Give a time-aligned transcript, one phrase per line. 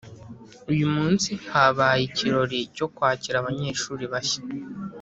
[0.71, 4.41] Uyumunsi habaye ikirori cyo kwakira abanyeshuri bashya